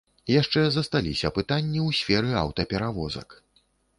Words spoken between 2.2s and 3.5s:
аўтаперавозак.